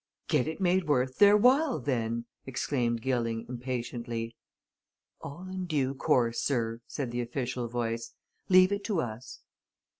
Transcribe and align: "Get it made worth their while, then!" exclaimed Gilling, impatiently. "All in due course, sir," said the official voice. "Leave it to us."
"Get 0.27 0.47
it 0.47 0.59
made 0.59 0.85
worth 0.85 1.19
their 1.19 1.37
while, 1.37 1.79
then!" 1.79 2.25
exclaimed 2.47 3.03
Gilling, 3.03 3.45
impatiently. 3.47 4.35
"All 5.21 5.47
in 5.47 5.65
due 5.67 5.93
course, 5.93 6.39
sir," 6.41 6.81
said 6.87 7.11
the 7.11 7.21
official 7.21 7.67
voice. 7.67 8.15
"Leave 8.49 8.71
it 8.71 8.83
to 8.85 8.99
us." 8.99 9.41